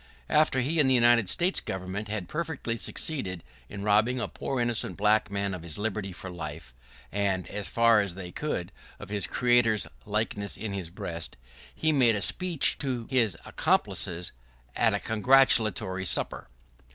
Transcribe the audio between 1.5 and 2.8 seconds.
government had perfectly